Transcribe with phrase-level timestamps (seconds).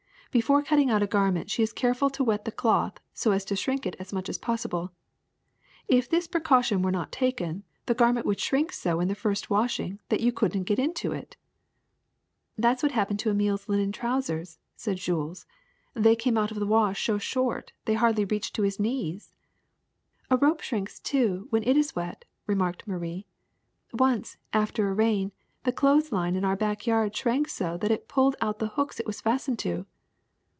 [0.33, 3.55] Before cutting out a garment she is careful to wet the cloth so as to
[3.57, 4.93] shrink it as much as possible.
[5.89, 9.99] If this precaution were not taken, the garment would shrink so in the first washing
[10.07, 11.35] that you could n't get into it."
[12.57, 15.45] That is what happened to Emile's linen trous ers/' said Jules.
[15.95, 19.33] "They came out of the wash so short they hardly reached to his knees."
[20.29, 23.25] "A rope shrinks, too, when it is wet," remarked Marie.
[23.91, 25.33] "Once, after a rain,
[25.65, 28.97] the clothes line in our back yard shrank so that it pulled out the hooks
[28.97, 29.85] it was fastened to."